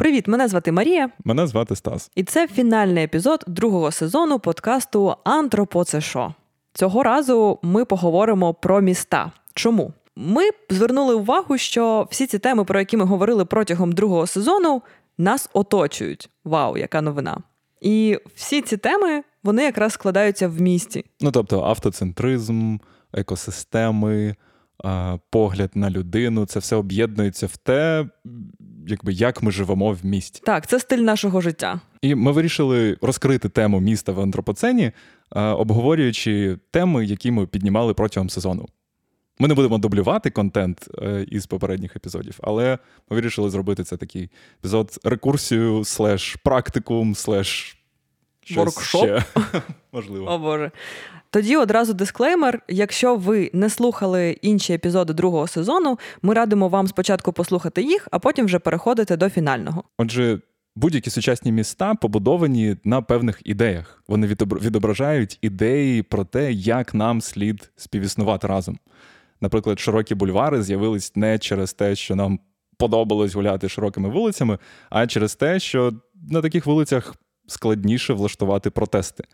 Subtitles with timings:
[0.00, 2.10] Привіт, мене звати Марія, Мене звати Стас.
[2.14, 6.34] і це фінальний епізод другого сезону подкасту Антропо це що?».
[6.72, 9.32] Цього разу ми поговоримо про міста.
[9.54, 9.92] Чому?
[10.16, 14.82] Ми звернули увагу, що всі ці теми, про які ми говорили протягом другого сезону,
[15.18, 16.30] нас оточують.
[16.44, 17.38] Вау, яка новина!
[17.80, 21.04] І всі ці теми вони якраз складаються в місті.
[21.20, 22.76] Ну тобто автоцентризм,
[23.12, 24.36] екосистеми,
[25.30, 28.06] погляд на людину це все об'єднується в те,
[28.90, 30.42] якби як ми живемо в місті.
[30.44, 31.80] Так, це стиль нашого життя.
[32.02, 34.92] І ми вирішили розкрити тему міста в антропоцені,
[35.30, 38.68] обговорюючи теми, які ми піднімали протягом сезону.
[39.38, 42.78] Ми не будемо дублювати контент е, із попередніх епізодів, але
[43.10, 47.76] ми вирішили зробити це такий епізод рекурсію, slash практикум, slash
[48.50, 49.20] воркшоп?
[49.92, 50.30] Можливо.
[50.30, 50.70] О Боже.
[51.32, 57.32] Тоді одразу дисклеймер: якщо ви не слухали інші епізоди другого сезону, ми радимо вам спочатку
[57.32, 59.84] послухати їх, а потім вже переходити до фінального.
[59.98, 60.40] Отже,
[60.76, 64.02] будь-які сучасні міста побудовані на певних ідеях.
[64.08, 68.78] Вони відобр- відображають ідеї про те, як нам слід співіснувати разом.
[69.40, 72.40] Наприклад, широкі бульвари з'явились не через те, що нам
[72.78, 74.58] подобалось гуляти широкими вулицями,
[74.90, 75.92] а через те, що
[76.30, 77.14] на таких вулицях
[77.46, 79.24] складніше влаштувати протести.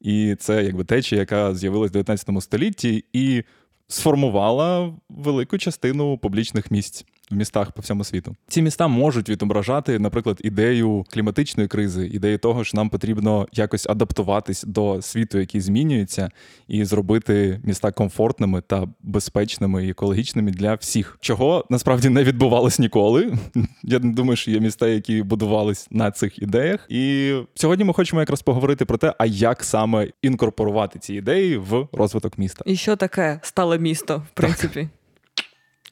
[0.00, 3.42] І це якби течія, яка з'явилась в 19 столітті і
[3.88, 8.36] сформувала велику частину публічних місць в містах по всьому світу.
[8.48, 14.62] Ці міста можуть відображати, наприклад, ідею кліматичної кризи, ідею того, що нам потрібно якось адаптуватись
[14.62, 16.30] до світу, який змінюється,
[16.68, 23.34] і зробити міста комфортними та безпечними і екологічними для всіх, чого насправді не відбувалось ніколи.
[23.82, 26.86] Я не думаю, що є міста, які будувались на цих ідеях.
[26.88, 31.88] І сьогодні ми хочемо якраз поговорити про те, а як саме інкорпорувати ці ідеї в
[31.92, 32.64] розвиток міста.
[32.66, 34.88] І що таке стале місто, в принципі?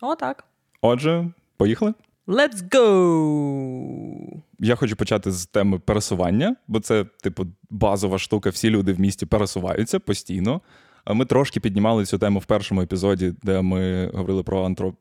[0.01, 0.45] Отак.
[0.87, 1.95] Отже, поїхали.
[2.27, 4.43] Let's go!
[4.59, 8.51] Я хочу почати з теми пересування, бо це, типу, базова штука.
[8.51, 10.61] Всі люди в місті пересуваються постійно.
[11.07, 14.95] Ми трошки піднімали цю тему в першому епізоді, де ми говорили про антро.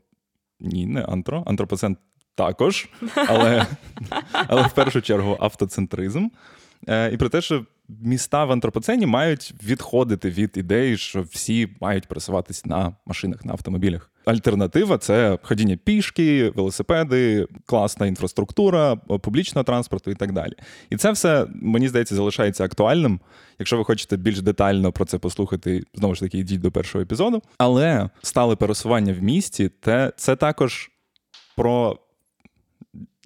[0.59, 1.97] Ні, не антро, антропоцент
[2.35, 2.89] також,
[3.27, 3.65] але,
[4.47, 6.27] але в першу чергу автоцентризм.
[6.87, 12.07] Е, І про те, що міста в антропоцені мають відходити від ідеї, що всі мають
[12.07, 14.12] пересуватись на машинах, на автомобілях.
[14.25, 20.53] Альтернатива це ходіння пішки, велосипеди, класна інфраструктура, публічного транспорту і так далі.
[20.89, 23.19] І це все, мені здається, залишається актуальним.
[23.59, 27.41] Якщо ви хочете більш детально про це послухати, знову ж таки, йдіть до першого епізоду.
[27.57, 30.91] Але стале пересування в місті, те, це також
[31.55, 31.99] про.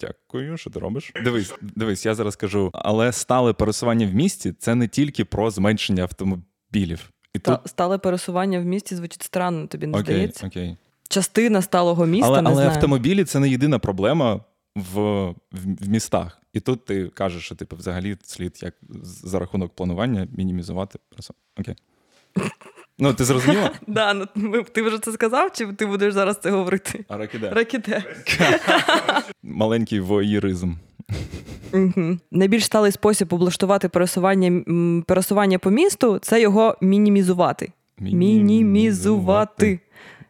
[0.01, 1.11] Дякую, що ти робиш.
[1.23, 2.71] Дивись, дивись, я зараз кажу.
[2.73, 7.11] Але стале пересування в місті це не тільки про зменшення автомобілів.
[7.33, 10.47] І Та, тут стале пересування в місті звучить странно, тобі не окей, здається?
[10.47, 10.77] окей.
[11.07, 12.69] Частина сталого міста, але не але знаю.
[12.69, 14.35] автомобілі це не єдина проблема
[14.75, 14.99] в,
[15.31, 15.33] в,
[15.81, 16.41] в містах.
[16.53, 18.73] І тут ти кажеш, що типу, взагалі слід як
[19.03, 20.99] за рахунок планування мінімізувати
[21.59, 21.75] Окей.
[22.99, 23.71] Ну, ти зрозуміла?
[23.87, 27.05] Да, ну, ми- ти вже це сказав, чи ти будеш зараз це говорити?
[27.07, 27.49] А ракіде.
[27.49, 28.03] Ракіте.
[29.43, 30.73] Маленький воїризм.
[31.73, 32.17] Угу.
[32.31, 37.71] Найбільш сталий спосіб облаштувати пересування, м, пересування по місту це його мінімізувати.
[37.99, 39.79] Мінімізувати.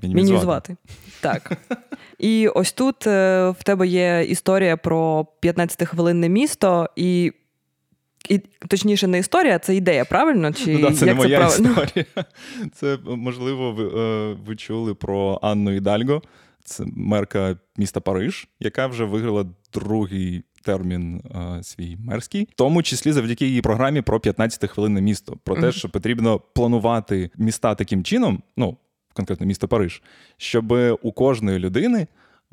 [0.01, 0.75] Мінімізувати.
[1.21, 1.51] Так.
[2.19, 7.31] І ось тут е, в тебе є історія про 15-хвилинне місто, і,
[8.29, 10.53] і точніше, не історія, це ідея, правильно?
[10.53, 11.69] Чи Ну, да, це як не моя правильно?
[11.69, 12.05] історія.
[12.73, 16.21] Це, можливо, ви, е, ви чули про Анну Ідальго,
[16.63, 21.21] це мерка міста Париж, яка вже виграла другий термін
[21.59, 25.89] е, свій мерський, в тому числі завдяки її програмі про 15-хвилинне місто, про те, що
[25.89, 28.77] потрібно планувати міста таким чином, ну
[29.17, 30.01] конкретно місто Париж,
[30.37, 32.07] щоб у кожної людини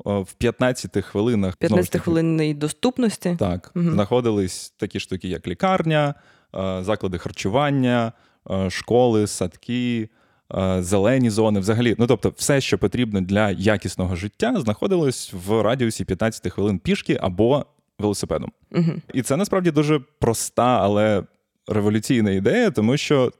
[0.05, 3.35] в 15 хвилинах знову ж 15-хвилинної доступності.
[3.39, 3.93] так, Мгм.
[3.93, 6.15] знаходились такі штуки, як лікарня,
[6.55, 8.11] е, заклади харчування,
[8.51, 10.09] е, школи, садки,
[10.57, 11.59] е, зелені зони.
[11.59, 17.17] Взагалі, ну тобто, все, що потрібно для якісного життя, знаходилось в радіусі 15 хвилин пішки
[17.21, 17.65] або
[17.99, 18.51] велосипедом.
[18.71, 18.91] Угу.
[19.13, 21.23] І це насправді дуже проста, але
[21.67, 23.31] революційна ідея, тому що.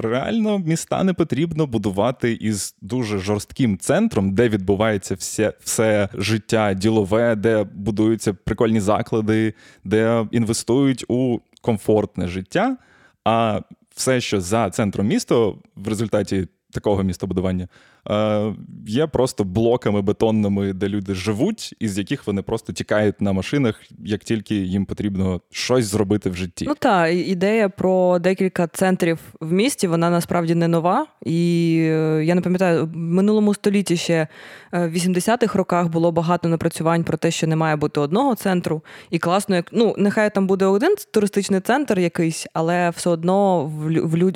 [0.00, 7.36] Реально міста не потрібно будувати із дуже жорстким центром, де відбувається все, все життя ділове,
[7.36, 9.54] де будуються прикольні заклади,
[9.84, 12.76] де інвестують у комфортне життя.
[13.24, 13.60] А
[13.94, 15.34] все, що за центром міста,
[15.76, 17.68] в результаті такого містобудування.
[18.10, 18.54] Е,
[18.86, 24.24] Є просто блоками бетонними, де люди живуть, із яких вони просто тікають на машинах, як
[24.24, 26.64] тільки їм потрібно щось зробити в житті.
[26.68, 31.06] Ну так, ідея про декілька центрів в місті, вона насправді не нова.
[31.24, 34.28] І е, я не пам'ятаю, в минулому столітті ще
[34.72, 38.82] е, в 80-х роках було багато напрацювань про те, що не має бути одного центру.
[39.10, 43.88] І класно, як ну нехай там буде один туристичний центр якийсь, але все одно в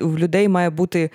[0.03, 1.11] в людей має бути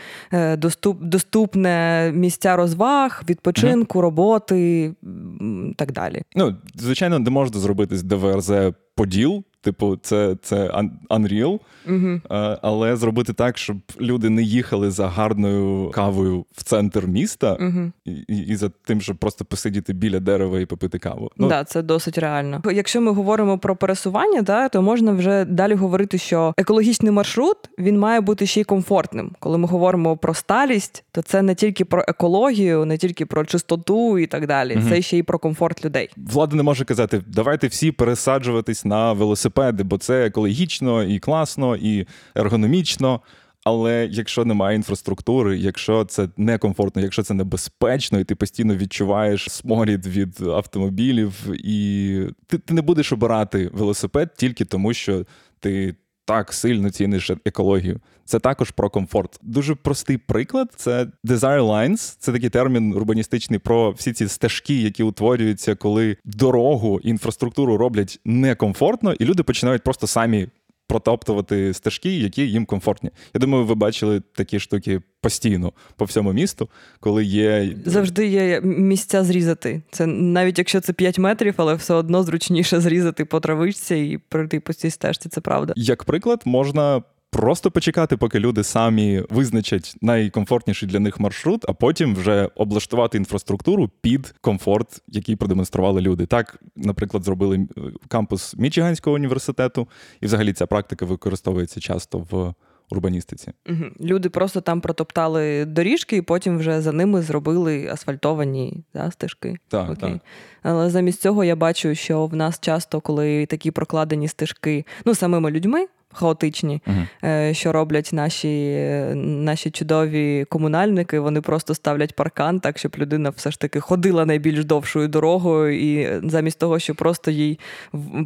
[0.57, 6.21] доступ, доступне місця розваг, відпочинку, роботи і так далі.
[6.35, 8.51] Ну, звичайно, не можна зробити з ДВРЗ
[8.95, 9.43] поділ.
[9.67, 12.21] Типу, це це Unreal, угу.
[12.61, 17.91] але зробити так, щоб люди не їхали за гарною кавою в центр міста угу.
[18.05, 21.31] і, і за тим, щоб просто посидіти біля дерева і попити каву.
[21.37, 22.61] Ну да, це досить реально.
[22.73, 27.99] Якщо ми говоримо про пересування, да, то можна вже далі говорити, що екологічний маршрут він
[27.99, 29.31] має бути ще й комфортним.
[29.39, 34.19] Коли ми говоримо про сталість, то це не тільки про екологію, не тільки про чистоту
[34.19, 34.75] і так далі.
[34.75, 34.89] Угу.
[34.89, 36.09] Це ще й про комфорт людей.
[36.17, 39.13] Влада не може казати, давайте всі пересаджуватись на
[39.57, 43.21] велосипеди, бо це екологічно і класно, і ергономічно.
[43.63, 50.07] Але якщо немає інфраструктури, якщо це некомфортно, якщо це небезпечно, і ти постійно відчуваєш сморід
[50.07, 55.25] від автомобілів, і ти, ти не будеш обирати велосипед тільки тому, що
[55.59, 55.95] ти
[56.27, 57.99] так сильно ціниш екологію.
[58.25, 59.39] Це також про комфорт.
[59.41, 62.15] Дуже простий приклад це Desire Lines.
[62.19, 69.13] Це такий термін урбаністичний про всі ці стежки, які утворюються, коли дорогу інфраструктуру роблять некомфортно,
[69.13, 70.47] і люди починають просто самі
[70.87, 73.09] протоптувати стежки, які їм комфортні.
[73.33, 76.69] Я думаю, ви бачили такі штуки постійно по всьому місту,
[76.99, 79.81] коли є завжди є місця зрізати.
[79.91, 84.59] Це навіть якщо це 5 метрів, але все одно зручніше зрізати по травичці і пройти
[84.59, 85.29] по цій стежці.
[85.29, 85.73] Це правда.
[85.75, 92.15] Як приклад, можна Просто почекати, поки люди самі визначать найкомфортніший для них маршрут, а потім
[92.15, 96.25] вже облаштувати інфраструктуру під комфорт, який продемонстрували люди.
[96.25, 97.67] Так, наприклад, зробили
[98.07, 99.87] кампус Мічиганського університету,
[100.21, 102.53] і взагалі ця практика використовується часто в
[102.89, 103.51] урбаністиці.
[103.69, 103.83] Угу.
[104.01, 109.57] Люди просто там протоптали доріжки, і потім вже за ними зробили асфальтовані да, стежки.
[109.67, 110.11] Так, Окей.
[110.11, 110.21] так.
[110.63, 115.51] Але замість цього я бачу, що в нас часто, коли такі прокладені стежки, ну самими
[115.51, 117.53] людьми хаотичні, uh-huh.
[117.53, 118.77] що роблять наші
[119.15, 121.19] наші чудові комунальники.
[121.19, 126.21] Вони просто ставлять паркан так, щоб людина все ж таки ходила найбільш довшою дорогою, і
[126.29, 127.59] замість того, щоб просто їй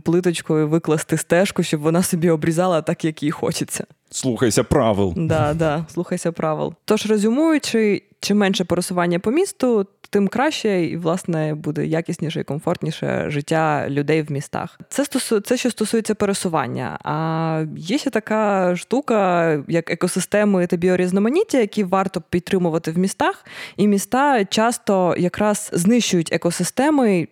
[0.03, 3.85] плиточкою викласти стежку, щоб вона собі обрізала так, як їй хочеться.
[4.09, 5.13] Слухайся правил.
[5.17, 6.73] Да, да, слухайся правил.
[6.85, 13.25] Тож резюмуючи, чим менше пересування по місту, тим краще і власне буде якісніше і комфортніше
[13.27, 14.79] життя людей в містах.
[14.89, 15.39] Це стосу...
[15.39, 16.99] це що стосується пересування.
[17.03, 23.45] А є ще така штука, як екосистеми та біорізноманіття, які варто підтримувати в містах,
[23.77, 27.27] і міста часто якраз знищують екосистеми.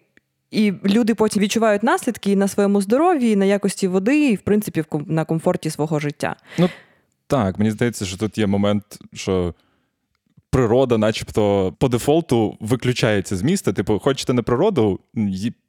[0.51, 4.41] І люди потім відчувають наслідки і на своєму здоров'ї, і на якості води, і в
[4.41, 6.36] принципі на комфорті свого життя.
[6.57, 6.69] Ну
[7.27, 8.83] так, мені здається, що тут є момент,
[9.13, 9.53] що
[10.50, 13.74] природа, начебто, по дефолту виключається з міста.
[13.74, 15.00] Типу, хочете на природу,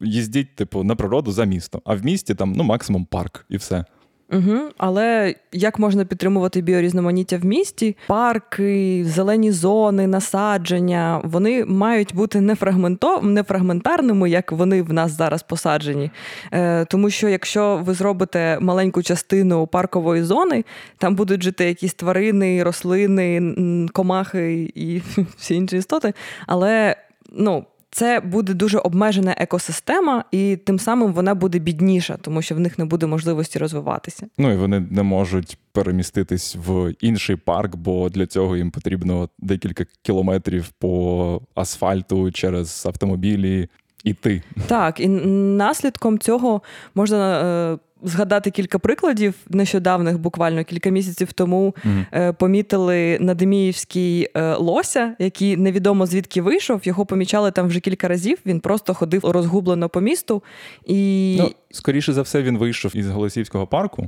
[0.01, 1.83] їздіть, типу, на природу за місто.
[1.85, 3.85] А в місті там ну максимум парк і все.
[4.33, 7.97] Угу, Але як можна підтримувати біорізноманіття в місті?
[8.07, 15.13] Парки, зелені зони, насадження вони мають бути не фрагменто, не фрагментарними, як вони в нас
[15.13, 16.11] зараз посаджені.
[16.53, 20.65] Е, Тому що якщо ви зробите маленьку частину паркової зони,
[20.99, 23.55] там будуть жити якісь тварини, рослини,
[23.93, 25.03] комахи і
[25.37, 26.13] всі інші істоти.
[26.47, 26.97] Але
[27.33, 32.61] ну це буде дуже обмежена екосистема, і тим самим вона буде бідніша, тому що в
[32.61, 34.27] них не буде можливості розвиватися.
[34.39, 39.85] Ну і вони не можуть переміститись в інший парк, бо для цього їм потрібно декілька
[40.03, 43.69] кілометрів по асфальту через автомобілі
[44.05, 44.43] іти.
[44.67, 46.63] Так, і наслідком цього
[46.95, 47.79] можна.
[48.03, 52.35] Згадати кілька прикладів нещодавних, буквально кілька місяців тому mm-hmm.
[52.35, 56.81] помітили на Деміївській е, лося, який невідомо звідки вийшов.
[56.85, 58.39] Його помічали там вже кілька разів.
[58.47, 60.43] Він просто ходив розгублено по місту.
[60.87, 61.37] І...
[61.39, 64.07] Ну, Скоріше за все, він вийшов із Голосівського парку.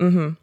[0.00, 0.34] Угу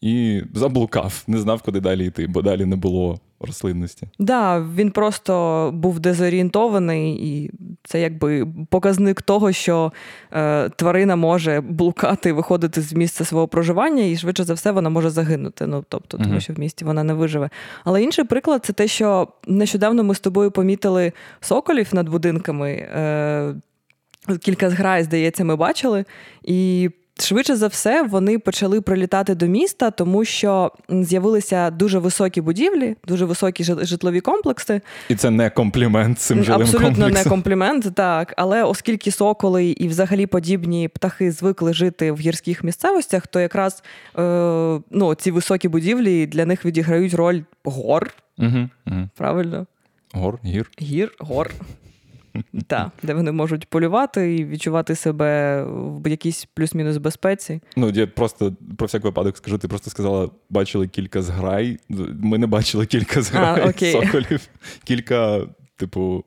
[0.00, 4.00] і заблукав, не знав, куди далі йти, бо далі не було рослинності.
[4.00, 7.50] Так, да, він просто був дезорієнтований, і
[7.84, 9.92] це якби показник того, що
[10.32, 15.10] е, тварина може блукати, виходити з місця свого проживання, і швидше за все вона може
[15.10, 15.66] загинути.
[15.66, 16.40] Ну тобто, тому угу.
[16.40, 17.50] що в місті вона не виживе.
[17.84, 22.70] Але інший приклад це те, що нещодавно ми з тобою помітили соколів над будинками.
[22.70, 23.54] Е,
[24.40, 26.04] Кілька зграй, здається, ми бачили.
[26.42, 26.90] І
[27.20, 33.24] Швидше за все, вони почали прилітати до міста, тому що з'явилися дуже високі будівлі, дуже
[33.24, 34.80] високі житлові комплекси.
[35.08, 37.24] І це не комплімент цим жилим Абсолютно комплексом.
[37.24, 38.34] не комплімент, так.
[38.36, 43.82] Але оскільки соколи і взагалі подібні птахи звикли жити в гірських місцевостях, то якраз
[44.18, 44.22] е,
[44.90, 48.10] ну, ці високі будівлі для них відіграють роль гор.
[48.38, 49.08] Угу, угу.
[49.16, 49.66] Правильно?
[50.12, 50.70] Гор, гір.
[50.80, 51.50] Гір, гор.
[52.66, 57.60] Так, де вони можуть полювати і відчувати себе в якійсь плюс-мінус безпеці.
[57.76, 61.78] Ну, я просто про всяк випадок скажу, ти просто сказала, бачили кілька зграй.
[62.22, 63.92] Ми не бачили кілька зграй а, окей.
[63.92, 64.48] соколів.
[64.84, 65.40] Кілька,
[65.76, 66.24] типу,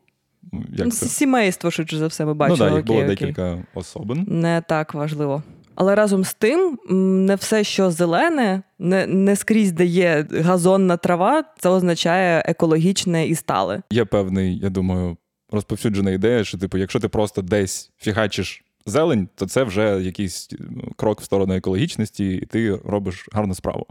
[0.69, 1.05] як це?
[1.05, 2.59] Сімейство, швидше за все, ми бачили.
[2.59, 3.09] Ну так, їх було окей.
[3.09, 4.25] декілька особин.
[4.27, 5.43] Не так важливо.
[5.75, 6.77] Але разом з тим,
[7.25, 13.35] не все, що зелене, не не скрізь, де є газонна трава, це означає екологічне і
[13.35, 13.81] стале.
[13.91, 15.17] Є певний, я думаю,
[15.53, 20.91] розповсюджена ідея, що, типу, якщо ти просто десь фігачиш зелень, то це вже якийсь ну,
[20.95, 23.87] крок в сторону екологічності, і ти робиш гарну справу.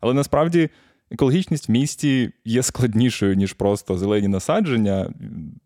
[0.00, 0.68] Але насправді
[1.10, 5.14] екологічність в місті є складнішою, ніж просто зелені насадження.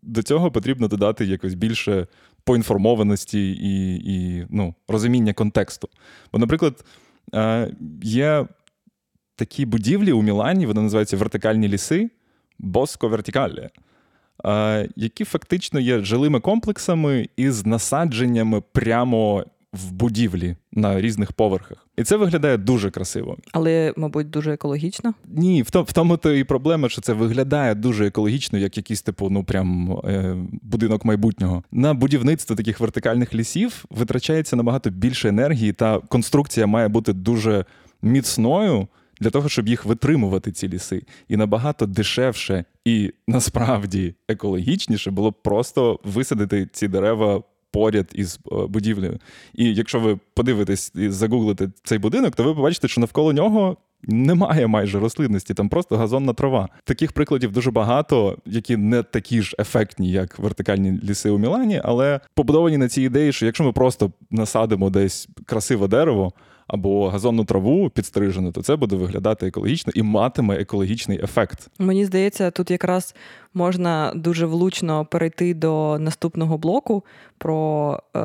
[0.01, 2.07] До цього потрібно додати якось більше
[2.43, 5.89] поінформованості і і ну, розуміння контексту.
[6.33, 6.85] Бо, наприклад,
[8.01, 8.47] є
[9.35, 12.09] такі будівлі у Мілані, вони називаються вертикальні ліси,
[12.59, 13.69] боско вертикале
[14.95, 21.87] які фактично є жилими комплексами із насадженнями прямо в будівлі на різних поверхах.
[21.97, 23.37] І це виглядає дуже красиво.
[23.51, 25.13] Але, мабуть, дуже екологічно.
[25.25, 29.01] Ні, в тому, в тому то і проблема, що це виглядає дуже екологічно, як якийсь
[29.01, 31.63] типу, ну прям е, будинок майбутнього.
[31.71, 37.65] На будівництво таких вертикальних лісів витрачається набагато більше енергії, та конструкція має бути дуже
[38.01, 38.87] міцною
[39.21, 41.03] для того, щоб їх витримувати, ці ліси.
[41.29, 47.43] І набагато дешевше і насправді екологічніше було б просто висадити ці дерева.
[47.73, 49.19] Поряд із е, будівлею.
[49.53, 54.67] І якщо ви подивитесь і загуглите цей будинок, то ви побачите, що навколо нього немає
[54.67, 56.69] майже рослинності, там просто газонна трава.
[56.83, 62.19] Таких прикладів дуже багато, які не такі ж ефектні, як вертикальні ліси у Мілані, але
[62.33, 66.33] побудовані на цій ідеї, що якщо ми просто насадимо десь красиве дерево,
[66.71, 71.69] або газонну траву підстрижену, то це буде виглядати екологічно і матиме екологічний ефект.
[71.79, 73.15] Мені здається, тут якраз
[73.53, 77.03] можна дуже влучно перейти до наступного блоку
[77.37, 78.19] про е,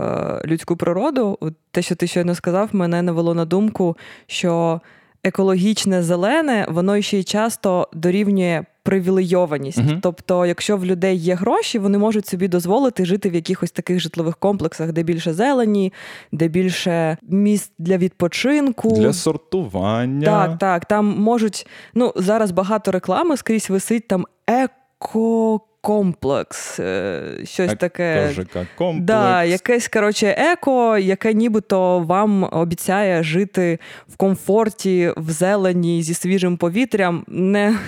[0.46, 1.38] людську природу.
[1.70, 4.80] Те, що ти щойно сказав, мене навело на думку, що
[5.24, 9.78] екологічне зелене, воно ще й часто дорівнює привілейованість.
[9.78, 9.98] Uh-huh.
[10.02, 14.36] Тобто, якщо в людей є гроші, вони можуть собі дозволити жити в якихось таких житлових
[14.36, 15.92] комплексах, де більше зелені,
[16.32, 20.26] де більше місць для відпочинку, для сортування.
[20.26, 20.84] Так, так.
[20.84, 25.60] Там можуть ну зараз багато реклами скрізь висить там еко.
[25.80, 28.30] Комплекс, е, щось Еко, таке.
[28.78, 29.06] комплекс.
[29.06, 33.78] Да, якесь коротше еко, яке нібито вам обіцяє жити
[34.08, 37.24] в комфорті, в зелені зі свіжим повітрям.
[37.28, 37.78] Не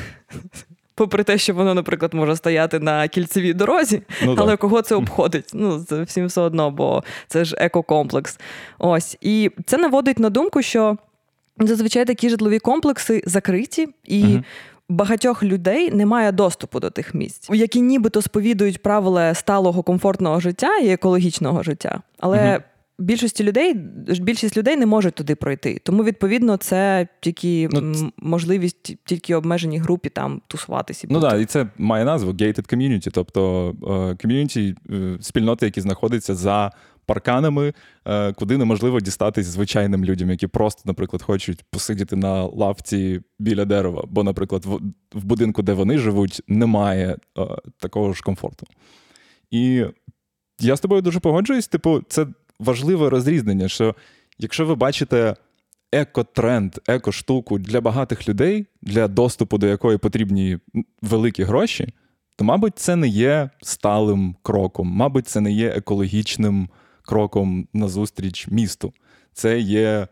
[0.99, 4.61] попри те, що воно, наприклад, може стояти на кільцевій дорозі, ну, але так.
[4.61, 5.51] кого це обходить?
[5.55, 8.39] Ну, це всім все одно, бо це ж екокомплекс.
[8.79, 9.17] Ось.
[9.21, 10.97] І це наводить на думку, що
[11.59, 14.23] зазвичай такі житлові комплекси закриті і.
[14.23, 14.43] Угу.
[14.91, 20.89] Багатьох людей немає доступу до тих місць, які нібито сповідують правила сталого комфортного життя і
[20.89, 22.01] екологічного життя.
[22.19, 22.63] Але угу
[22.99, 23.75] більшості людей
[24.21, 25.81] більшість людей не можуть туди пройти.
[25.85, 31.07] Тому, відповідно, це тільки ну, можливість тільки обмеженій групі там тусуватися.
[31.11, 33.75] Ну так, і це має назву gated community, тобто
[34.23, 36.73] ком'юніті е, спільноти, які знаходяться за.
[37.09, 37.73] Парканами,
[38.07, 44.05] е, куди неможливо дістатись звичайним людям, які просто, наприклад, хочуть посидіти на лавці біля дерева.
[44.09, 44.65] Бо, наприклад,
[45.15, 47.43] в будинку, де вони живуть, немає е,
[47.79, 48.67] такого ж комфорту.
[49.51, 49.85] І
[50.61, 51.69] я з тобою дуже погоджуюсь.
[51.69, 52.27] Типу, це
[52.61, 53.95] важливе розрізнення, що
[54.39, 55.37] якщо ви бачите
[55.93, 60.59] екотренд, еко-штуку для багатих людей, для доступу до якої потрібні
[61.03, 61.89] великі гроші,
[62.37, 66.69] то, мабуть, це не є сталим кроком, мабуть, це не є екологічним
[67.03, 68.93] кроком назустріч місту.
[69.33, 70.09] Це є.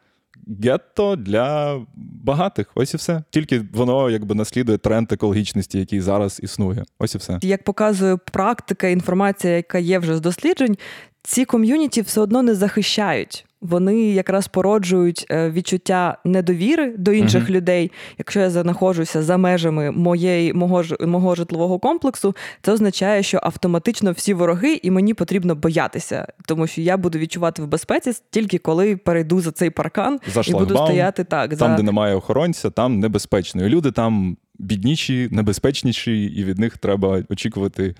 [0.62, 3.22] Гетто для багатих, ось і все.
[3.30, 6.84] Тільки воно якби наслідує тренд екологічності, який зараз існує.
[6.98, 7.38] Ось і все.
[7.42, 10.76] Як показує практика, інформація, яка є вже з досліджень,
[11.22, 13.46] ці ком'юніті все одно не захищають.
[13.66, 17.50] Вони якраз породжують е, відчуття недовіри до інших uh-huh.
[17.50, 17.92] людей.
[18.18, 24.34] Якщо я знаходжуся за межами моєї мого мого житлового комплексу, це означає, що автоматично всі
[24.34, 29.40] вороги, і мені потрібно боятися, тому що я буду відчувати в безпеці тільки коли перейду
[29.40, 31.50] за цей паркан за і буду стояти так.
[31.50, 31.76] Там, за...
[31.76, 33.66] де немає охоронця, там небезпечно.
[33.66, 37.94] І Люди там бідніші, небезпечніші, і від них треба очікувати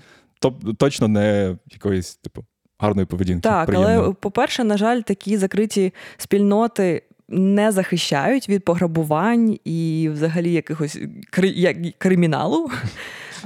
[0.77, 2.45] точно не якоїсь типу
[2.79, 3.41] гарної поведінки.
[3.41, 3.97] Так, приємної.
[3.97, 7.03] але по-перше, на жаль, такі закриті спільноти.
[7.29, 11.93] Не захищають від пограбувань і взагалі якихось кри...
[11.97, 12.69] криміналу.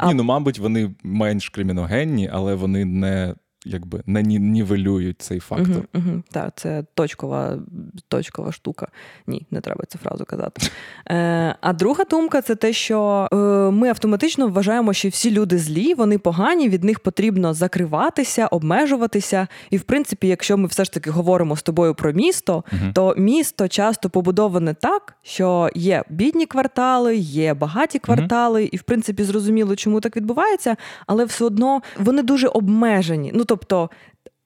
[0.08, 5.86] Ні, ну мабуть, вони менш криміногенні, але вони не якби не нівелюють цей фактор.
[5.94, 6.24] Угу, угу.
[6.32, 7.60] Так, це точкова
[8.08, 8.88] точкова штука.
[9.28, 10.68] Ні, не треба цю фразу казати.
[11.10, 13.36] Е, А друга думка це те, що е,
[13.72, 19.48] ми автоматично вважаємо, що всі люди злі, вони погані, від них потрібно закриватися, обмежуватися.
[19.70, 22.92] І, в принципі, якщо ми все ж таки говоримо з тобою про місто, угу.
[22.94, 29.24] то місто часто побудоване так, що є бідні квартали, є багаті квартали, і в принципі
[29.24, 30.76] зрозуміло, чому так відбувається,
[31.08, 33.32] але все одно вони дуже обмежені.
[33.36, 33.90] Ну тобто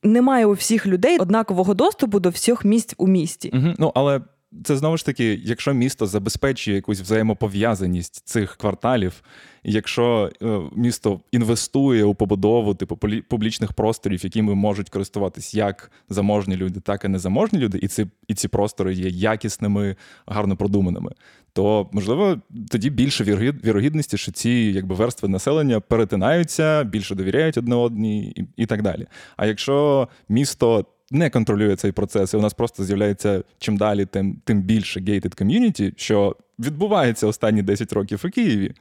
[0.03, 3.51] немає у всіх людей однакового доступу до всіх місць у місті.
[3.53, 3.73] Угу.
[3.77, 4.21] Ну але
[4.63, 9.21] це знову ж таки, якщо місто забезпечує якусь взаємопов'язаність цих кварталів,
[9.63, 12.97] якщо е, місто інвестує у побудову типу
[13.29, 18.33] публічних просторів, якими можуть користуватись як заможні люди, так і незаможні люди, і ці і
[18.33, 19.95] ці простори є якісними,
[20.27, 21.11] гарно продуманими,
[21.53, 22.37] то можливо
[22.69, 23.23] тоді більше
[23.63, 29.07] вірогідності, що ці якби верстви населення перетинаються, більше довіряють одне одній і, і так далі.
[29.37, 34.41] А якщо місто не контролює цей процес, і у нас просто з'являється чим далі, тим
[34.45, 38.73] тим більше gated community, що відбувається останні 10 років у Києві,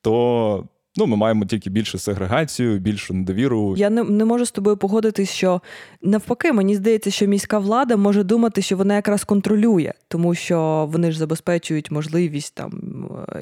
[0.00, 0.68] то
[0.98, 3.74] Ну, ми маємо тільки більшу сегрегацію, більшу недовіру.
[3.76, 5.60] Я не не можу з тобою погодитись, що
[6.02, 11.12] навпаки, мені здається, що міська влада може думати, що вона якраз контролює, тому що вони
[11.12, 12.72] ж забезпечують можливість там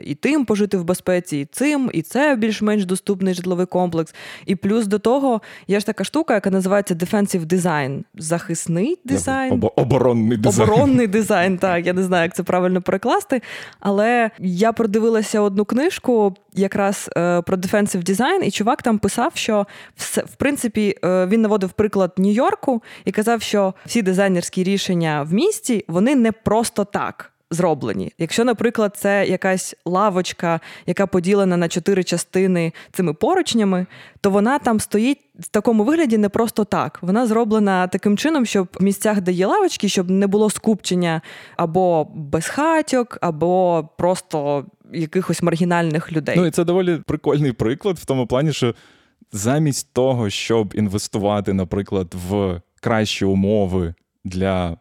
[0.05, 4.15] і тим пожити в безпеці, і цим, і це більш-менш доступний житловий комплекс.
[4.47, 8.03] І плюс до того є ж така штука, яка називається defensive design.
[8.15, 10.71] захисний дизайн, Об- оборонний дизайн.
[10.71, 11.59] Оборонний дизайн.
[11.59, 13.43] Так, я не знаю, як це правильно перекласти.
[13.81, 17.11] Але я продивилася одну книжку, якраз.
[17.47, 22.13] Про дефенсив дизайн, і чувак там писав, що все, в принципі е, він наводив приклад
[22.19, 27.34] Нью-Йорку і казав, що всі дизайнерські рішення в місті вони не просто так.
[27.55, 28.13] Зроблені.
[28.19, 33.87] Якщо, наприклад, це якась лавочка, яка поділена на чотири частини цими поручнями,
[34.21, 36.99] то вона там стоїть в такому вигляді не просто так.
[37.03, 41.21] Вона зроблена таким чином, щоб в місцях, де є лавочки, щоб не було скупчення
[41.57, 46.37] або безхатьок, або просто якихось маргінальних людей.
[46.39, 48.75] Ну і це доволі прикольний приклад в тому плані, що
[49.33, 53.95] замість того, щоб інвестувати, наприклад, в кращі умови
[54.25, 54.77] для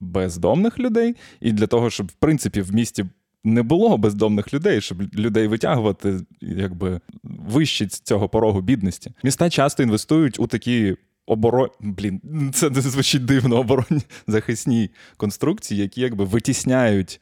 [0.00, 3.04] бездомних людей, і для того, щоб в принципі в місті.
[3.44, 9.12] Не було бездомних людей, щоб людей витягувати, якби вище цього порогу бідності.
[9.24, 10.96] Міста часто інвестують у такі
[11.26, 11.68] оборон...
[11.80, 12.20] Блін,
[12.54, 17.20] це звучить дивно, оборонні захисні конструкції, які якби витісняють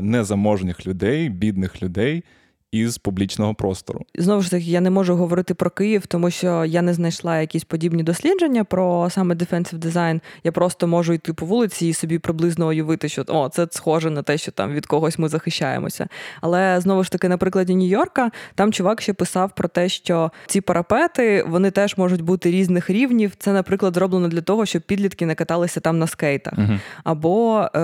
[0.00, 2.24] незаможних людей, бідних людей
[2.72, 4.00] із публічного простору.
[4.18, 7.64] Знову ж таки, я не можу говорити про Київ, тому що я не знайшла якісь
[7.64, 10.20] подібні дослідження про саме defensive design.
[10.44, 14.22] Я просто можу йти по вулиці і собі приблизно уявити, що о, це схоже на
[14.22, 16.08] те, що там від когось ми захищаємося.
[16.40, 20.60] Але знову ж таки, на прикладі Нью-Йорка, там чувак ще писав про те, що ці
[20.60, 23.32] парапети вони теж можуть бути різних рівнів.
[23.38, 26.54] Це, наприклад, зроблено для того, щоб підлітки не каталися там на скейтах.
[26.54, 27.78] uh Або е-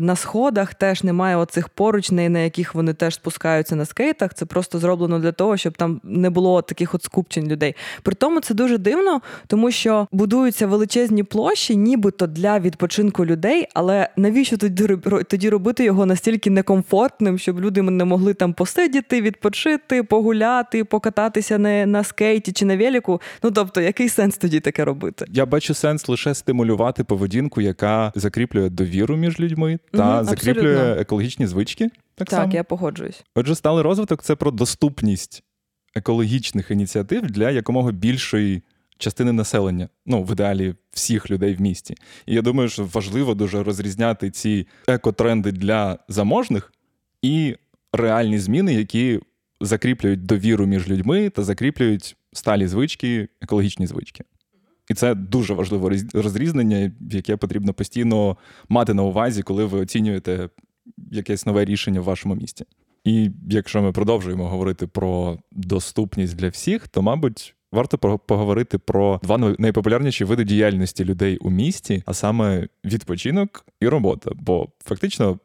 [0.00, 4.34] на сходах теж немає оцих поручней, на яких вони теж спускаються на скейт скейтах.
[4.34, 7.74] Це просто зроблено для того, щоб там не було таких от скупчень людей.
[8.02, 13.66] При тому це дуже дивно, тому що будуються величезні площі, нібито для відпочинку людей.
[13.74, 14.88] Але навіщо тоді
[15.28, 21.86] тоді робити його настільки некомфортним, щоб люди не могли там посидіти, відпочити, погуляти, покататися не
[21.86, 23.20] на скейті чи на веліку?
[23.42, 25.24] Ну тобто, який сенс тоді таке робити?
[25.28, 31.46] Я бачу сенс лише стимулювати поведінку, яка закріплює довіру між людьми та угу, закріплює екологічні
[31.46, 31.90] звички.
[32.14, 32.52] Так, так само.
[32.52, 33.24] я погоджуюсь.
[33.34, 35.42] Отже, сталий розвиток це про доступність
[35.94, 38.62] екологічних ініціатив для якомога більшої
[38.98, 41.94] частини населення, ну, в ідеалі всіх людей в місті.
[42.26, 46.72] І я думаю, що важливо дуже розрізняти ці екотренди для заможних
[47.22, 47.56] і
[47.92, 49.20] реальні зміни, які
[49.60, 54.24] закріплюють довіру між людьми та закріплюють сталі звички, екологічні звички.
[54.90, 58.36] І це дуже важливе розрізнення, яке потрібно постійно
[58.68, 60.48] мати на увазі, коли ви оцінюєте
[61.10, 62.64] якесь нове рішення в вашому місті.
[63.04, 69.38] І якщо ми продовжуємо говорити про доступність для всіх, то, мабуть, варто поговорити про два
[69.38, 74.30] найпопулярніші види діяльності людей у місті, а саме відпочинок і робота.
[74.34, 75.38] Бо фактично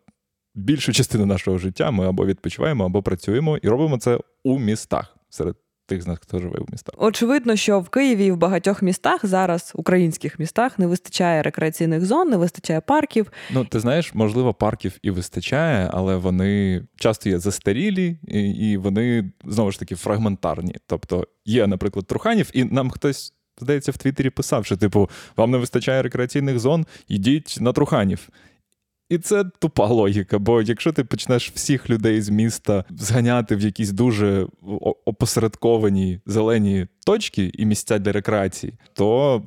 [0.56, 5.56] більшу частину нашого життя ми або відпочиваємо, або працюємо, і робимо це у містах серед
[5.88, 6.96] тих з нас, хто живе в містах.
[6.98, 12.30] Очевидно, що в Києві і в багатьох містах зараз, українських містах, не вистачає рекреаційних зон,
[12.30, 13.32] не вистачає парків.
[13.54, 19.32] Ну, ти знаєш, можливо, парків і вистачає, але вони часто є застарілі, і, і вони
[19.46, 20.76] знову ж таки фрагментарні.
[20.88, 23.34] Тобто є, наприклад, Труханів, і нам хтось.
[23.62, 28.30] здається, в Твіттері писав, що, типу, вам не вистачає рекреаційних зон, йдіть на Труханів.
[29.10, 33.92] І це тупа логіка, бо якщо ти почнеш всіх людей з міста зганяти в якісь
[33.92, 34.48] дуже
[35.06, 39.42] опосередковані зелені точки і місця для рекреації, то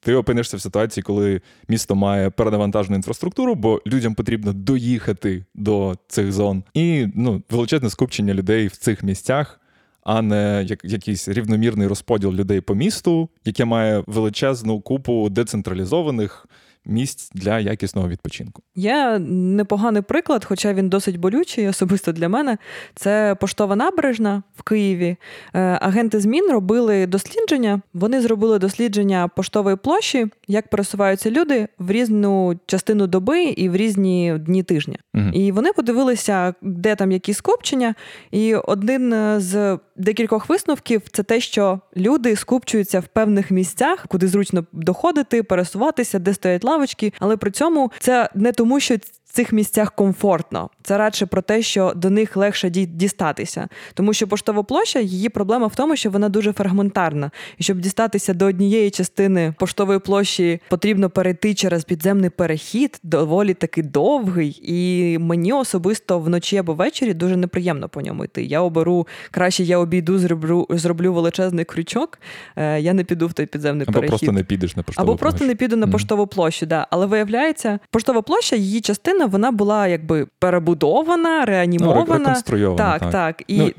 [0.00, 6.32] ти опинишся в ситуації, коли місто має перенавантажену інфраструктуру, бо людям потрібно доїхати до цих
[6.32, 9.60] зон, і ну величезне скупчення людей в цих місцях.
[10.02, 16.46] А не як якийсь рівномірний розподіл людей по місту, яке має величезну купу децентралізованих
[16.86, 18.62] місць для якісного відпочинку.
[18.74, 22.58] Є непоганий приклад, хоча він досить болючий, особисто для мене.
[22.94, 25.16] Це поштова набережна в Києві.
[25.54, 27.80] Е, агенти змін робили дослідження.
[27.94, 34.38] Вони зробили дослідження поштової площі, як пересуваються люди в різну частину доби і в різні
[34.38, 34.98] дні тижня.
[35.14, 35.28] Угу.
[35.32, 37.94] І вони подивилися, де там які скупчення.
[38.30, 44.64] І один з декількох висновків це те, що люди скупчуються в певних місцях, куди зручно
[44.72, 48.96] доходити, пересуватися, де стоять лавочки, але при цьому це не тому, що
[49.34, 50.70] цих місцях комфортно.
[50.82, 53.68] Це радше про те, що до них легше дістатися.
[53.94, 57.30] Тому що поштова площа, її проблема в тому, що вона дуже фрагментарна.
[57.58, 63.82] І щоб дістатися до однієї частини поштової площі, потрібно перейти через підземний перехід, доволі таки
[63.82, 64.60] довгий.
[64.62, 68.44] І мені особисто вночі або ввечері дуже неприємно по ньому йти.
[68.44, 72.18] Я оберу краще, я обійду, зроблю зроблю величезний крючок.
[72.56, 74.12] Е, я не піду в той підземний або перехід.
[74.12, 76.66] Або просто не підеш на поштову Або просто не піду на поштову площу.
[76.66, 76.86] Да.
[76.90, 82.04] Але виявляється, поштова площа, її частина частина вона була якби перебудована, ну, реанімована.
[82.08, 82.92] Ну, реконструйована.
[82.92, 83.12] Так, так.
[83.12, 83.42] так.
[83.48, 83.58] І...
[83.58, 83.70] Ну,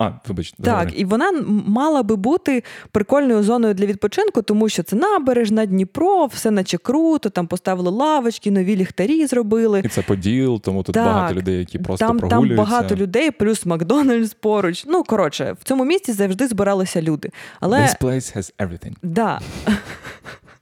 [0.00, 1.00] а, вибач, так, добре.
[1.00, 1.32] і вона
[1.66, 2.62] мала би бути
[2.92, 7.30] прикольною зоною для відпочинку, тому що це набережна, Дніпро, все наче круто.
[7.30, 9.82] Там поставили лавочки, нові ліхтарі зробили.
[9.84, 12.56] І це поділ, тому тут так, багато людей, які просто там, прогулюються.
[12.56, 14.84] Там багато людей, плюс Макдональдс поруч.
[14.86, 17.30] Ну коротше, в цьому місці завжди збиралися люди.
[17.60, 18.92] Але This place has everything.
[19.02, 19.40] Да.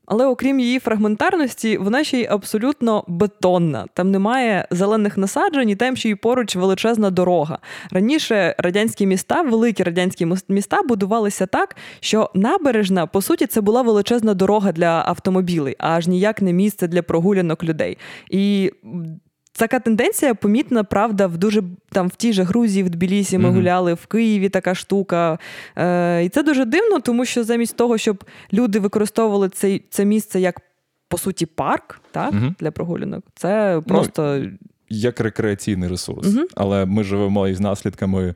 [0.06, 3.86] Але окрім її фрагментарності, вона ще й абсолютно бетонна.
[3.94, 7.58] Там немає зелених насаджень, і там ще й поруч величезна дорога.
[7.90, 14.34] Раніше радянські міста, великі радянські міста, будувалися так, що набережна, по суті, це була величезна
[14.34, 17.98] дорога для автомобілей, аж ніяк не місце для прогулянок людей.
[18.30, 18.72] І
[19.56, 23.54] Така тенденція помітна, правда, в дуже там в тій же Грузії, в Тбілісі ми mm-hmm.
[23.54, 25.38] гуляли, в Києві така штука.
[25.76, 30.40] Е, І це дуже дивно, тому що замість того, щоб люди використовували це це місце
[30.40, 30.60] як
[31.08, 32.54] по суті парк так, mm-hmm.
[32.60, 34.50] для прогулянок, це просто ну,
[34.88, 36.26] як рекреаційний ресурс.
[36.26, 36.44] Mm-hmm.
[36.54, 38.34] Але ми живемо із наслідками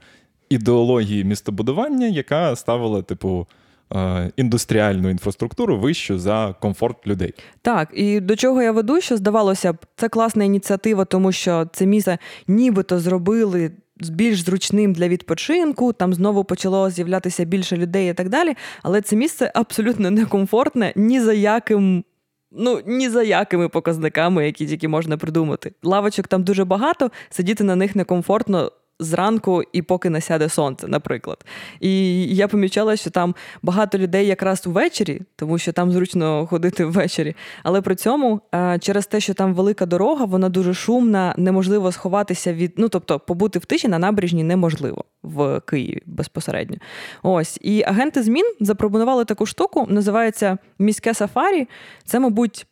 [0.49, 3.47] ідеології містобудування, яка ставила, типу.
[3.95, 7.35] Е, індустріальну інфраструктуру вищу за комфорт людей.
[7.63, 11.87] Так, і до чого я веду, що здавалося б, це класна ініціатива, тому що це
[11.87, 13.71] місце нібито зробили.
[14.11, 18.55] Більш зручним для відпочинку, там знову почало з'являтися більше людей і так далі.
[18.83, 22.05] Але це місце абсолютно некомфортне ні за яким.
[22.53, 25.73] Ну, ні за якими показниками, які тільки можна придумати.
[25.83, 31.45] Лавочок там дуже багато, сидіти на них некомфортно зранку і поки не сяде сонце, наприклад.
[31.81, 37.37] І я помічала, що там багато людей якраз увечері, тому що там зручно ходити ввечері.
[37.63, 42.53] Але при цьому е, через те, що там велика дорога, вона дуже шумна, неможливо сховатися
[42.53, 42.73] від.
[42.77, 46.77] Ну тобто, побути в тиші на набережні неможливо в Києві безпосередньо.
[47.23, 51.69] Ось і агенти змін запропонували таку штуку, називається міське сафарі.
[52.05, 52.67] Це, мабуть,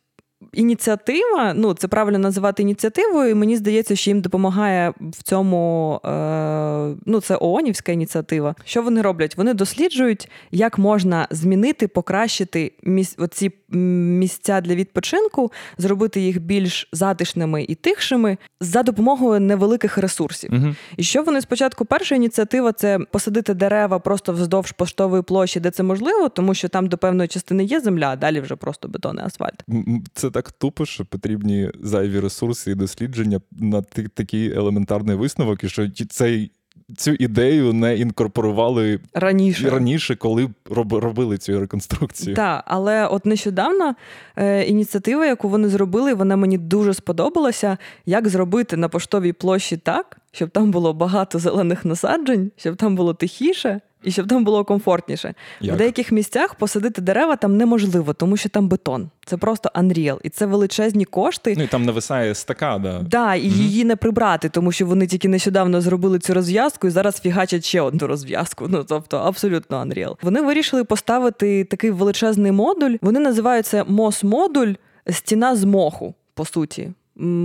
[0.53, 3.29] ініціатива, ну це правильно називати ініціативою.
[3.29, 5.99] і Мені здається, що їм допомагає в цьому.
[6.05, 8.55] Е, Ну, це ООНівська ініціатива.
[8.63, 9.37] Що вони роблять?
[9.37, 13.15] Вони досліджують, як можна змінити, покращити міс...
[13.17, 20.53] оці місця для відпочинку, зробити їх більш затишними і тихшими за допомогою невеликих ресурсів.
[20.53, 20.75] Угу.
[20.97, 25.83] І що вони спочатку перша ініціатива це посадити дерева просто вздовж поштової площі, де це
[25.83, 29.25] можливо, тому що там до певної частини є земля, а далі вже просто бетон і
[29.25, 29.65] асфальт.
[30.13, 33.81] Це так тупо, що потрібні зайві ресурси і дослідження на
[34.13, 36.51] такий елементарний висновок, і що цей
[36.97, 40.49] цю ідею не інкорпорували раніше, раніше коли
[40.91, 42.35] робили цю реконструкцію.
[42.35, 43.95] Так, але от нещодавно
[44.35, 47.77] е, ініціатива, яку вони зробили, вона мені дуже сподобалася.
[48.05, 53.13] Як зробити на поштовій площі так, щоб там було багато зелених насаджень, щоб там було
[53.13, 55.33] тихіше, і щоб там було комфортніше.
[55.61, 55.75] Як?
[55.75, 59.09] В деяких місцях посадити дерева там неможливо, тому що там бетон.
[59.25, 60.19] Це просто unreal.
[60.23, 61.53] І це величезні кошти.
[61.57, 63.05] Ну і там нависає стакада.
[63.09, 63.57] Да, і угу.
[63.57, 67.81] її не прибрати, тому що вони тільки нещодавно зробили цю розв'язку і зараз фігачать ще
[67.81, 68.65] одну розв'язку.
[68.69, 70.15] Ну тобто абсолютно unreal.
[70.21, 72.95] Вони вирішили поставити такий величезний модуль.
[73.01, 74.73] Вони називаються мос-модуль
[75.09, 76.91] стіна з моху, по суті.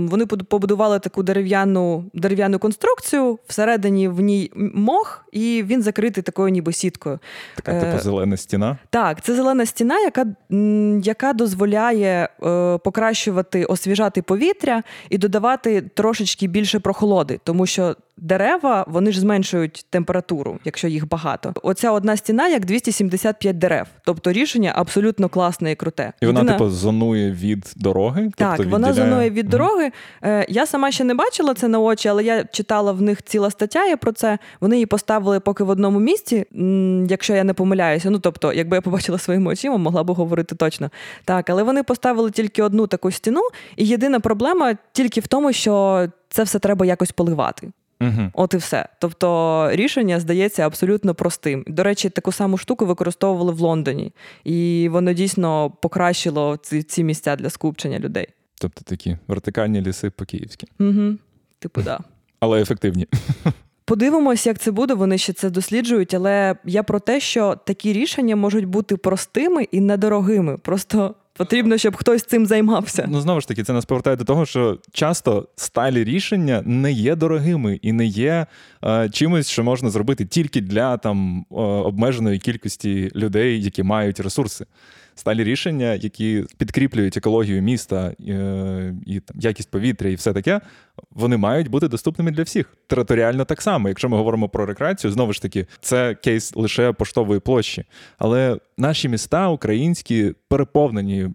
[0.09, 6.73] Вони побудували таку дерев'яну дерев'яну конструкцію, всередині в ній мох, і він закритий такою ніби
[6.73, 7.19] сіткою.
[7.55, 8.77] Така типу зелена стіна?
[8.89, 10.25] Так, це зелена стіна, яка
[11.03, 19.11] яка дозволяє е, покращувати, освіжати повітря і додавати трошечки більше прохолоди, тому що дерева вони
[19.11, 21.53] ж зменшують температуру, якщо їх багато.
[21.63, 23.87] Оця одна стіна як 275 дерев.
[24.05, 26.13] Тобто рішення абсолютно класне і круте.
[26.21, 26.57] І вона, Єдина...
[26.57, 28.31] типу, зонує від дороги.
[28.37, 29.91] Так, тобто вона зонує від дороги.
[30.23, 33.51] Е, я сама ще не бачила це на очі, але я читала в них ціла
[33.51, 34.37] стаття є про це.
[34.61, 36.45] Вони її поставили поки в одному місці,
[37.09, 38.09] якщо я не помиляюся.
[38.09, 40.89] Ну тобто, якби я побачила своїми очима, могла б говорити точно.
[41.25, 43.41] Так, але вони поставили тільки одну таку стіну,
[43.75, 47.71] і єдина проблема тільки в тому, що це все треба якось поливати.
[48.07, 48.31] Угу.
[48.33, 48.89] От і все.
[48.99, 51.63] Тобто рішення здається абсолютно простим.
[51.67, 54.13] До речі, таку саму штуку використовували в Лондоні,
[54.43, 58.27] і воно дійсно покращило ці ці місця для скупчення людей.
[58.61, 60.67] Тобто такі вертикальні ліси по-київськи.
[60.79, 61.17] Угу.
[61.59, 61.99] Типу, да.
[62.39, 63.07] Але ефективні.
[63.85, 64.93] Подивимось, як це буде.
[64.93, 69.79] Вони ще це досліджують, але я про те, що такі рішення можуть бути простими і
[69.79, 70.57] недорогими.
[70.57, 73.05] Просто Потрібно, щоб хтось цим займався.
[73.09, 77.15] Ну знову ж таки, це нас повертає до того, що часто сталі рішення не є
[77.15, 78.45] дорогими і не є
[78.83, 84.65] е, чимось, що можна зробити тільки для там е, обмеженої кількості людей, які мають ресурси
[85.15, 90.61] сталі рішення, які підкріплюють екологію міста е, і там, якість повітря, і все таке,
[91.11, 92.77] вони мають бути доступними для всіх.
[92.87, 93.87] Територіально так само.
[93.87, 97.83] Якщо ми говоримо про рекреацію, знову ж таки, це кейс лише поштової площі.
[98.17, 101.29] Але наші міста українські переповнені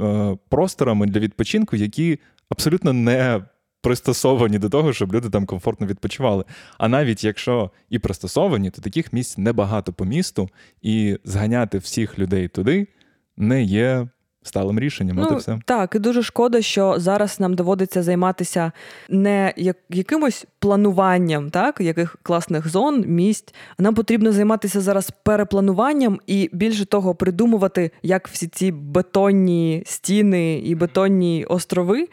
[0.00, 3.42] е, просторами для відпочинку, які абсолютно не.
[3.82, 6.44] Пристосовані до того, щоб люди там комфортно відпочивали.
[6.78, 10.48] А навіть якщо і пристосовані, то таких місць небагато по місту,
[10.82, 12.86] і зганяти всіх людей туди
[13.36, 14.06] не є
[14.42, 15.16] сталим рішенням.
[15.16, 15.58] Ну, от і все.
[15.64, 18.72] Так, і дуже шкода, що зараз нам доводиться займатися
[19.08, 23.54] не як, якимось плануванням, так, яких класних зон, місць.
[23.78, 30.74] Нам потрібно займатися зараз переплануванням і більше того, придумувати, як всі ці бетонні стіни і
[30.74, 32.08] бетонні острови.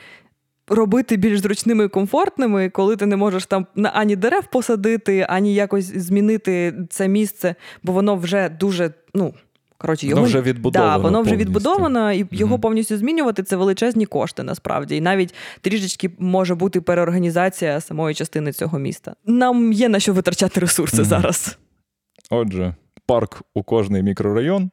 [0.70, 5.98] Робити більш зручними і комфортними, коли ти не можеш там ані дерев посадити, ані якось
[5.98, 9.34] змінити це місце, бо воно вже дуже ну
[9.78, 10.92] Коротше, його вже відбудовано.
[10.92, 14.96] Да, воно вже відбудовано, і його mm повністю змінювати це величезні кошти насправді.
[14.96, 19.16] І навіть трішечки може бути переорганізація самої частини цього міста.
[19.26, 21.58] Нам є на що витрачати ресурси mm зараз.
[22.30, 24.70] Отже, парк у кожний мікрорайон.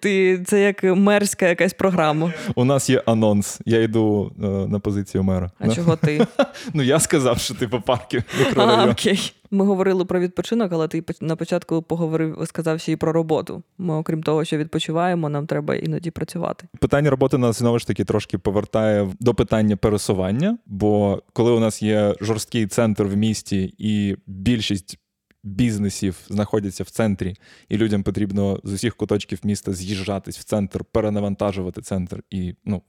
[0.00, 2.32] Ти Це як мерська якась програма.
[2.54, 3.60] У нас є анонс.
[3.64, 5.50] Я йду е, на позицію мера.
[5.58, 5.74] А no?
[5.74, 6.26] чого ти?
[6.74, 8.24] Ну я сказав, що ти по парки.
[8.56, 9.32] А, окей.
[9.50, 13.62] Ми говорили про відпочинок, але ти на початку поговорив, сказав ще і про роботу.
[13.78, 16.66] Ми, окрім того, що відпочиваємо, нам треба іноді працювати.
[16.80, 20.58] Питання роботи нас знову ж таки трошки повертає до питання пересування.
[20.66, 24.98] Бо коли у нас є жорсткий центр в місті, і більшість
[25.42, 27.36] бізнесів знаходяться в центрі,
[27.68, 32.82] і людям потрібно з усіх куточків міста з'їжджатись в центр, перенавантажувати центр і ну,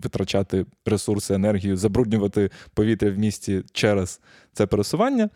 [0.00, 4.20] витрачати ресурси, енергію, забруднювати повітря в місті через
[4.52, 5.30] це пересування.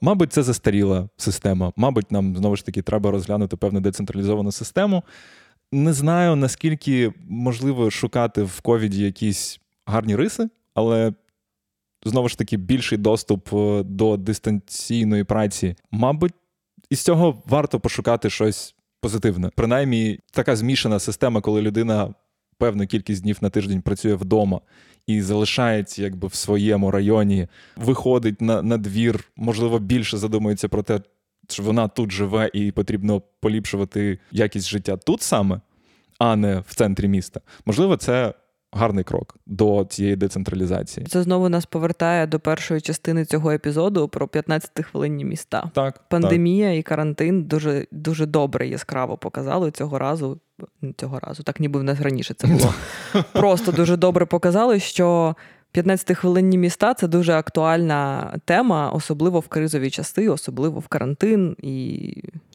[0.00, 1.72] Мабуть, це застаріла система.
[1.76, 5.02] Мабуть, нам знову ж таки треба розглянути певну децентралізовану систему.
[5.72, 11.12] Не знаю, наскільки можливо шукати в ковіді якісь гарні риси, але
[12.04, 15.76] знову ж таки більший доступ е, до дистанційної праці.
[15.90, 16.32] Мабуть,
[16.90, 19.50] із цього варто пошукати щось позитивне.
[19.56, 22.14] Принаймні, така змішана система, коли людина
[22.58, 24.60] певну кількість днів на тиждень працює вдома
[25.06, 31.00] і залишається якби в своєму районі, виходить на, на двір, можливо, більше задумується про те,
[31.48, 35.60] що вона тут живе і потрібно поліпшувати якість життя тут саме,
[36.18, 37.40] а не в центрі міста.
[37.66, 38.34] Можливо, це
[38.76, 41.06] гарний крок до цієї децентралізації.
[41.06, 45.70] Це знову нас повертає до першої частини цього епізоду про 15-хвилинні міста.
[45.74, 46.78] Так, Пандемія так.
[46.78, 50.40] і карантин дуже дуже добре яскраво показали цього разу.
[50.96, 52.74] Цього разу, так ніби в нас раніше це було.
[53.32, 55.36] Просто дуже добре показали, що
[55.76, 61.72] 15-хвилинні міста це дуже актуальна тема, особливо в кризові часи, особливо в карантин і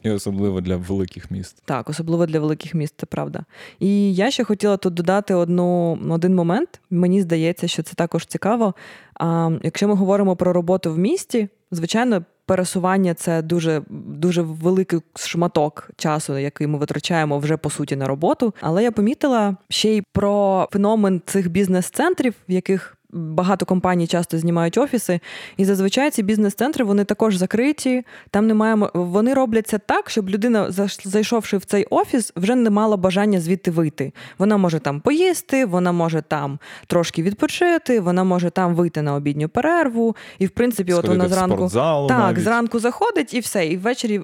[0.04, 1.62] І особливо для великих міст.
[1.66, 3.46] Так, особливо для великих міст, це правда.
[3.80, 6.82] І я ще хотіла тут додати одну, один момент.
[6.90, 8.74] Мені здається, що це також цікаво.
[9.14, 12.26] А, Якщо ми говоримо про роботу в місті, звичайно.
[12.46, 18.54] Пересування це дуже дуже великий шматок часу, який ми витрачаємо вже по суті на роботу.
[18.62, 24.78] Але я помітила ще й про феномен цих бізнес-центрів, в яких багато компаній часто знімають
[24.78, 25.20] офіси,
[25.58, 28.04] і зазвичай ці бізнес-центри вони також закриті.
[28.30, 30.72] Там немає вони робляться так, щоб людина,
[31.04, 34.14] зайшовши в цей офіс, вже не мала бажання звідти вийти.
[34.38, 39.50] Вона може там поїсти, вона може там трошки відпочити, вона може там вийти на обідню
[39.50, 40.16] перерву.
[40.40, 41.70] І в принципі, Сходити от вона зранку
[42.08, 42.44] так, навіть.
[42.44, 44.22] зранку заходить і все, і ввечері е,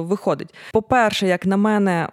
[0.00, 0.54] виходить.
[0.72, 2.08] По-перше, як на мене,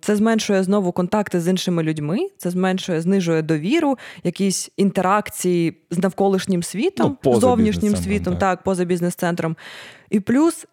[0.00, 6.62] це зменшує знову контакти з іншими людьми, це зменшує, знижує довіру, якісь інтеракції з навколишнім
[6.62, 8.40] світом, ну, зовнішнім світом, так.
[8.40, 9.56] так, поза бізнес-центром.
[10.10, 10.66] І плюс.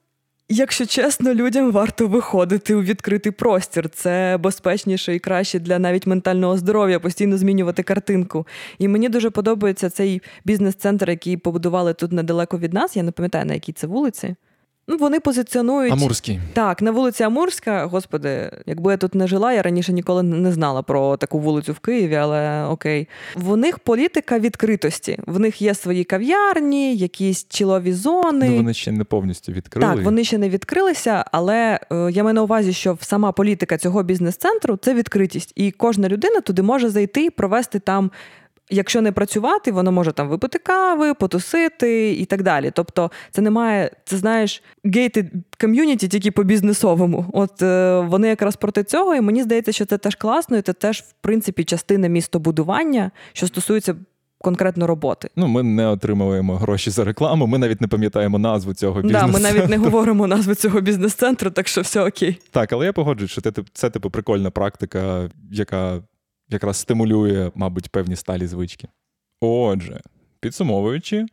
[0.49, 3.89] Якщо чесно, людям варто виходити у відкритий простір.
[3.89, 8.47] Це безпечніше і краще для навіть ментального здоров'я, постійно змінювати картинку.
[8.77, 12.95] І мені дуже подобається цей бізнес-центр, який побудували тут недалеко від нас.
[12.95, 14.35] Я не пам'ятаю, на якій це вулиці.
[14.87, 16.39] Ну, Вони позиціонують Амурський.
[16.53, 17.85] Так, на вулиці Амурська.
[17.85, 21.79] Господи, якби я тут не жила, я раніше ніколи не знала про таку вулицю в
[21.79, 23.07] Києві, але окей.
[23.35, 25.19] В них політика відкритості.
[25.27, 28.49] В них є свої кав'ярні, якісь чілові зони.
[28.49, 29.95] Ну, Вони ще не повністю відкрили.
[29.95, 34.03] Так, вони ще не відкрилися, але е, я маю на увазі, що сама політика цього
[34.03, 38.11] бізнес-центру це відкритість, і кожна людина туди може зайти і провести там
[38.69, 42.71] якщо не працювати, воно може там випити кави, потусити і так далі.
[42.75, 47.25] Тобто, це немає, це знаєш, gated community тільки по бізнесовому.
[47.33, 50.73] От е, вони якраз проти цього, і мені здається, що це теж класно, і це
[50.73, 53.95] теж, в принципі, частина містобудування, що стосується.
[54.41, 55.29] Конкретно роботи.
[55.35, 59.39] Ну, ми не отримуємо гроші за рекламу, ми навіть не пам'ятаємо назву цього бізнес-центру.
[59.41, 62.39] Да, Ми навіть не говоримо назву цього бізнес-центру, так що все окей.
[62.51, 66.01] Так, але я погоджуюсь, що це, це типу прикольна практика, яка
[66.53, 68.87] якраз стимулює, мабуть, певні сталі звички.
[69.41, 70.01] Отже,
[70.39, 71.25] підсумовуючи,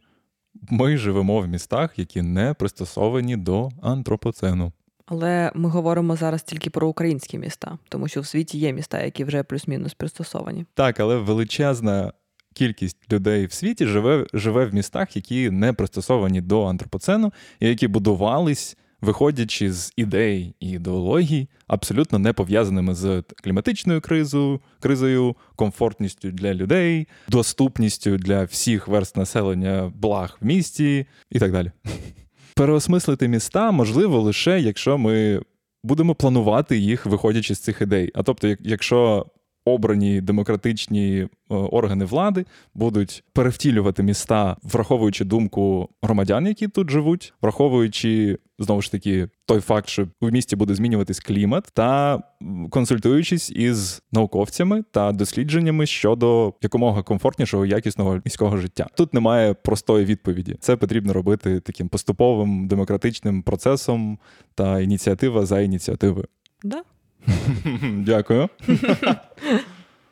[0.70, 4.72] ми живемо в містах, які не пристосовані до антропоцену.
[5.06, 9.24] Але ми говоримо зараз тільки про українські міста, тому що в світі є міста, які
[9.24, 10.64] вже плюс-мінус пристосовані.
[10.74, 12.12] Так, але величезна
[12.54, 17.88] кількість людей в світі живе живе в містах, які не пристосовані до антропоцену, і які
[17.88, 26.54] будувались виходячи з ідей і ідеологій, абсолютно не пов'язаними з кліматичною кризою, кризою, комфортністю для
[26.54, 31.70] людей, доступністю для всіх верст населення благ в місті і так далі.
[32.54, 35.42] Переосмислити міста можливо лише якщо ми
[35.82, 38.10] будемо планувати їх, виходячи з цих ідей.
[38.14, 39.26] А тобто, якщо
[39.64, 42.44] обрані демократичні е, органи влади
[42.74, 49.88] будуть перевтілювати міста, враховуючи думку громадян, які тут живуть, враховуючи знову ж таки той факт,
[49.88, 52.22] що в місті буде змінюватись клімат, та
[52.70, 58.86] консультуючись із науковцями та дослідженнями щодо якомога комфортнішого якісного міського життя.
[58.96, 60.56] Тут немає простої відповіді.
[60.60, 64.18] Це потрібно робити таким поступовим демократичним процесом
[64.54, 66.26] та ініціатива за ініціативою.
[66.62, 66.82] Да.
[67.82, 68.48] Дякую.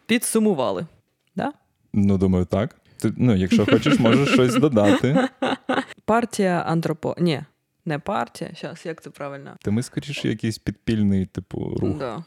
[0.06, 0.86] Підсумували.
[1.36, 1.52] Да?
[1.92, 2.76] Ну, думаю, так.
[2.96, 5.28] Ти, Ну, якщо хочеш, можеш щось додати.
[6.04, 7.14] Партія антропо.
[7.18, 7.42] Ні,
[7.84, 8.50] не партія.
[8.60, 9.56] Зараз, як це правильно?
[9.62, 11.98] Та ми скоріше якийсь підпільний, типу, рух.
[11.98, 12.24] Да.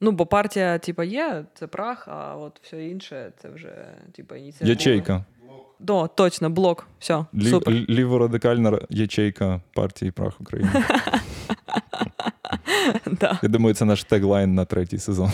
[0.00, 4.70] Ну, бо партія, типу, є, це прах, а от все інше це вже, типу, ініціатива.
[4.70, 5.24] Ячейка.
[5.80, 6.86] До, точно, блок.
[6.98, 7.14] Все.
[7.34, 7.74] Лі- супер.
[7.74, 10.70] Ліворадикальна ячейка партії прах України.
[13.20, 13.38] Да.
[13.42, 15.30] Я думаю, це наш теглайн на третій сезон.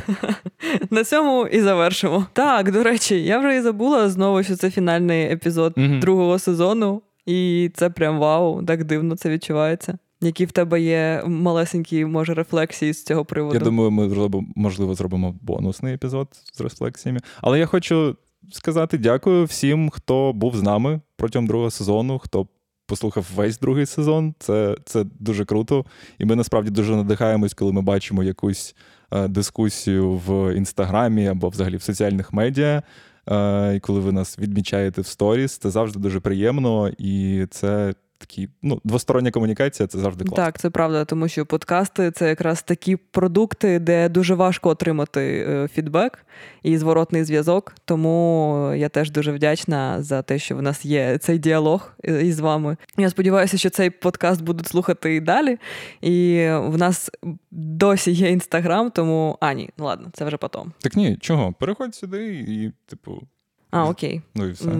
[0.90, 2.26] На цьому і завершимо.
[2.32, 7.70] Так, до речі, я вже і забула знову, що це фінальний епізод другого сезону, і
[7.74, 9.98] це прям вау, так дивно це відчувається.
[10.20, 13.54] Які в тебе є малесенькі, може, рефлексії з цього приводу?
[13.54, 17.20] Я думаю, ми зробимо, можливо зробимо бонусний епізод з рефлексіями.
[17.40, 18.16] Але я хочу
[18.52, 22.46] сказати дякую всім, хто був з нами протягом другого сезону, хто
[22.88, 24.34] послухав весь другий сезон.
[24.38, 25.84] Це це дуже круто.
[26.18, 28.74] І ми насправді дуже надихаємось, коли ми бачимо якусь
[29.12, 32.82] е, дискусію в інстаграмі або взагалі в соціальних медіа.
[33.30, 38.48] Е, і коли ви нас відмічаєте в сторіс, це завжди дуже приємно і це такі,
[38.62, 40.44] ну, двостороння комунікація це завжди класно.
[40.44, 45.68] Так, це правда, тому що подкасти це якраз такі продукти, де дуже важко отримати е,
[45.68, 46.26] фідбек
[46.62, 47.74] і зворотний зв'язок.
[47.84, 52.76] Тому я теж дуже вдячна за те, що в нас є цей діалог із вами.
[52.96, 55.58] Я сподіваюся, що цей подкаст будуть слухати і далі.
[56.00, 57.10] І в нас
[57.50, 60.72] досі є інстаграм, тому а ні, ну ладно, це вже потом.
[60.78, 61.52] Так ні, чого?
[61.52, 63.22] Переходь сюди і, типу.
[63.70, 64.22] А, окей.
[64.34, 64.70] Ну і все.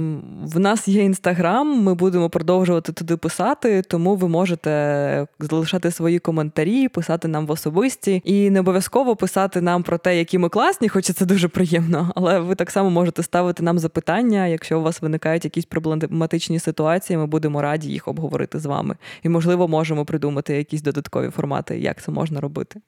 [0.42, 6.88] В нас є інстаграм, ми будемо продовжувати туди писати, тому ви можете залишати свої коментарі,
[6.88, 11.12] писати нам в особисті і не обов'язково писати нам про те, які ми класні, хоча
[11.12, 12.12] це дуже приємно.
[12.14, 14.46] Але ви так само можете ставити нам запитання.
[14.46, 18.96] Якщо у вас виникають якісь проблематичні ситуації, ми будемо раді їх обговорити з вами.
[19.22, 22.80] І, можливо, можемо придумати якісь додаткові формати, як це можна робити.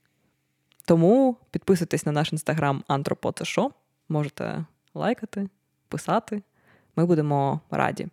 [0.84, 3.34] Тому підписуйтесь на наш інстаграм Антропо
[4.08, 5.48] Можете лайкати
[5.90, 6.42] писати,
[6.96, 8.06] Ми будемо раді.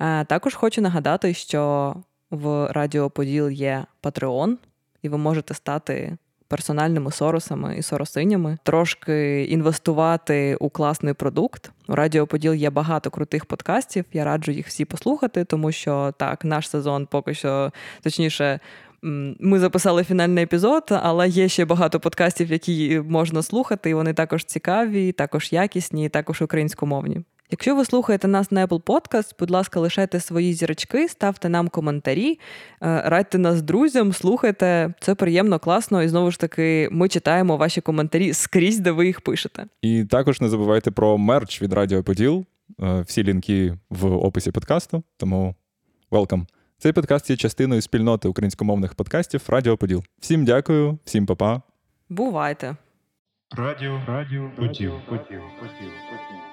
[0.00, 1.94] Е, також хочу нагадати, що
[2.30, 4.56] в Радіо Поділ є Patreon,
[5.02, 6.16] і ви можете стати
[6.48, 11.70] персональними соросами і соросинями, трошки інвестувати у класний продукт.
[11.88, 14.04] У Радіо Поділ є багато крутих подкастів.
[14.12, 17.72] Я раджу їх всі послухати, тому що так, наш сезон поки що
[18.02, 18.60] точніше.
[19.02, 24.44] Ми записали фінальний епізод, але є ще багато подкастів, які можна слухати, і вони також
[24.44, 27.22] цікаві, також якісні, і також українськомовні.
[27.50, 32.38] Якщо ви слухаєте нас на Apple Podcast, будь ласка, лишайте свої зірочки, ставте нам коментарі,
[32.82, 34.94] е, радьте нас друзям, слухайте.
[35.00, 36.02] Це приємно, класно.
[36.02, 39.66] І знову ж таки, ми читаємо ваші коментарі скрізь, де ви їх пишете.
[39.82, 42.44] І також не забувайте про мерч від Радіо Поділ.
[42.82, 45.02] Е, всі лінки в описі подкасту.
[45.16, 45.54] Тому
[46.10, 46.57] welcome.
[46.80, 50.04] Цей подкаст є частиною спільноти українськомовних подкастів Радіо Поділ.
[50.20, 51.62] Всім дякую, всім па-па.
[52.08, 52.76] Бувайте.
[53.56, 56.47] Радіо, радіо, поділ, поділ, поділ, поділ.